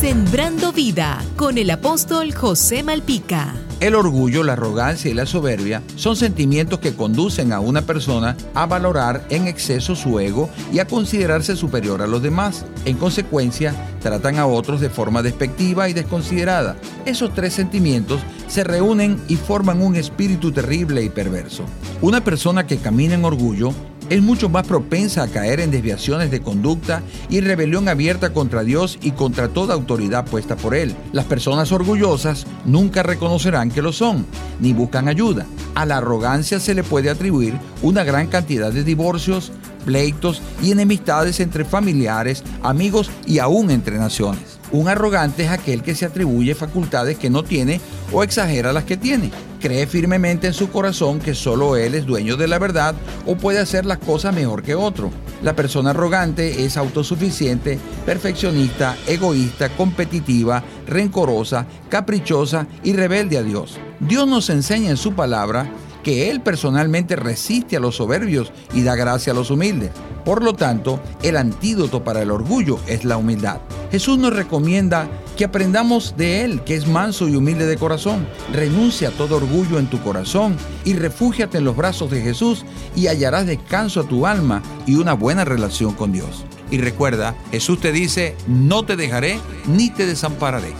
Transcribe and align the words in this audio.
Sembrando 0.00 0.72
vida 0.72 1.24
con 1.34 1.58
el 1.58 1.68
apóstol 1.70 2.32
José 2.32 2.84
Malpica. 2.84 3.56
El 3.80 3.96
orgullo, 3.96 4.44
la 4.44 4.52
arrogancia 4.52 5.10
y 5.10 5.14
la 5.14 5.26
soberbia 5.26 5.82
son 5.96 6.14
sentimientos 6.14 6.78
que 6.78 6.94
conducen 6.94 7.52
a 7.52 7.58
una 7.58 7.82
persona 7.82 8.36
a 8.54 8.66
valorar 8.66 9.26
en 9.28 9.48
exceso 9.48 9.96
su 9.96 10.20
ego 10.20 10.50
y 10.72 10.78
a 10.78 10.86
considerarse 10.86 11.56
superior 11.56 12.00
a 12.00 12.06
los 12.06 12.22
demás. 12.22 12.64
En 12.84 12.96
consecuencia, 12.96 13.74
tratan 14.00 14.38
a 14.38 14.46
otros 14.46 14.80
de 14.80 14.88
forma 14.88 15.20
despectiva 15.20 15.88
y 15.88 15.94
desconsiderada. 15.94 16.76
Esos 17.04 17.34
tres 17.34 17.54
sentimientos 17.54 18.20
se 18.46 18.62
reúnen 18.62 19.20
y 19.26 19.34
forman 19.34 19.82
un 19.82 19.96
espíritu 19.96 20.52
terrible 20.52 21.02
y 21.02 21.08
perverso. 21.08 21.64
Una 22.02 22.22
persona 22.22 22.68
que 22.68 22.78
camina 22.78 23.14
en 23.14 23.24
orgullo 23.24 23.74
es 24.10 24.22
mucho 24.22 24.48
más 24.48 24.66
propensa 24.66 25.22
a 25.22 25.28
caer 25.28 25.60
en 25.60 25.70
desviaciones 25.70 26.30
de 26.30 26.40
conducta 26.40 27.02
y 27.28 27.40
rebelión 27.40 27.88
abierta 27.88 28.32
contra 28.32 28.64
Dios 28.64 28.98
y 29.02 29.12
contra 29.12 29.48
toda 29.48 29.74
autoridad 29.74 30.24
puesta 30.24 30.56
por 30.56 30.74
Él. 30.74 30.94
Las 31.12 31.26
personas 31.26 31.72
orgullosas 31.72 32.46
nunca 32.64 33.02
reconocerán 33.02 33.70
que 33.70 33.82
lo 33.82 33.92
son, 33.92 34.26
ni 34.60 34.72
buscan 34.72 35.08
ayuda. 35.08 35.46
A 35.74 35.86
la 35.86 35.98
arrogancia 35.98 36.60
se 36.60 36.74
le 36.74 36.82
puede 36.82 37.10
atribuir 37.10 37.54
una 37.82 38.04
gran 38.04 38.28
cantidad 38.28 38.72
de 38.72 38.84
divorcios, 38.84 39.52
pleitos 39.84 40.42
y 40.62 40.72
enemistades 40.72 41.40
entre 41.40 41.64
familiares, 41.64 42.42
amigos 42.62 43.10
y 43.26 43.38
aún 43.38 43.70
entre 43.70 43.98
naciones. 43.98 44.58
Un 44.70 44.88
arrogante 44.88 45.44
es 45.44 45.50
aquel 45.50 45.82
que 45.82 45.94
se 45.94 46.04
atribuye 46.04 46.54
facultades 46.54 47.18
que 47.18 47.30
no 47.30 47.42
tiene 47.42 47.80
o 48.12 48.22
exagera 48.22 48.72
las 48.72 48.84
que 48.84 48.96
tiene. 48.96 49.30
Cree 49.60 49.88
firmemente 49.88 50.46
en 50.46 50.54
su 50.54 50.70
corazón 50.70 51.18
que 51.18 51.34
solo 51.34 51.76
él 51.76 51.94
es 51.94 52.06
dueño 52.06 52.36
de 52.36 52.46
la 52.46 52.60
verdad 52.60 52.94
o 53.26 53.36
puede 53.36 53.58
hacer 53.58 53.84
las 53.86 53.98
cosas 53.98 54.32
mejor 54.32 54.62
que 54.62 54.76
otro. 54.76 55.10
La 55.42 55.56
persona 55.56 55.90
arrogante 55.90 56.64
es 56.64 56.76
autosuficiente, 56.76 57.78
perfeccionista, 58.06 58.96
egoísta, 59.06 59.68
competitiva, 59.70 60.62
rencorosa, 60.86 61.66
caprichosa 61.88 62.68
y 62.84 62.92
rebelde 62.92 63.38
a 63.38 63.42
Dios. 63.42 63.78
Dios 63.98 64.28
nos 64.28 64.48
enseña 64.50 64.90
en 64.90 64.96
su 64.96 65.14
palabra 65.14 65.68
que 66.04 66.30
Él 66.30 66.40
personalmente 66.40 67.16
resiste 67.16 67.76
a 67.76 67.80
los 67.80 67.96
soberbios 67.96 68.52
y 68.72 68.82
da 68.82 68.94
gracia 68.94 69.32
a 69.32 69.36
los 69.36 69.50
humildes. 69.50 69.90
Por 70.24 70.44
lo 70.44 70.54
tanto, 70.54 71.00
el 71.22 71.36
antídoto 71.36 72.04
para 72.04 72.22
el 72.22 72.30
orgullo 72.30 72.78
es 72.86 73.04
la 73.04 73.16
humildad. 73.16 73.58
Jesús 73.90 74.18
nos 74.18 74.34
recomienda 74.34 75.08
que 75.38 75.44
aprendamos 75.44 76.16
de 76.16 76.44
Él, 76.44 76.62
que 76.64 76.74
es 76.74 76.88
manso 76.88 77.28
y 77.28 77.36
humilde 77.36 77.64
de 77.64 77.78
corazón. 77.78 78.26
Renuncia 78.52 79.08
a 79.08 79.12
todo 79.12 79.36
orgullo 79.36 79.78
en 79.78 79.86
tu 79.86 80.00
corazón 80.02 80.56
y 80.84 80.94
refúgiate 80.94 81.58
en 81.58 81.64
los 81.64 81.76
brazos 81.76 82.10
de 82.10 82.20
Jesús 82.20 82.64
y 82.96 83.06
hallarás 83.06 83.46
descanso 83.46 84.00
a 84.00 84.08
tu 84.08 84.26
alma 84.26 84.62
y 84.84 84.96
una 84.96 85.12
buena 85.12 85.44
relación 85.44 85.94
con 85.94 86.10
Dios. 86.10 86.44
Y 86.72 86.78
recuerda, 86.78 87.36
Jesús 87.52 87.80
te 87.80 87.92
dice, 87.92 88.36
no 88.48 88.84
te 88.84 88.96
dejaré 88.96 89.38
ni 89.68 89.90
te 89.90 90.06
desampararé. 90.06 90.72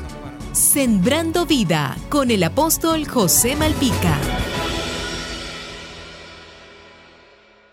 Sembrando 0.53 1.47
vida 1.47 1.97
con 2.09 2.33
el 2.33 2.43
apóstol 2.43 3.07
José 3.07 3.55
Malpica. 3.55 4.19